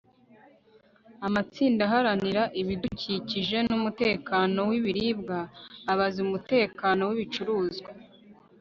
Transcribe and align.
Amatsinda 1.27 1.81
aharanira 1.87 2.43
ibidukikije 2.61 3.57
numutekano 3.67 4.59
wibiribwa 4.69 5.37
abaza 5.91 6.17
umutekano 6.27 7.01
wibicuruzwa 7.09 7.89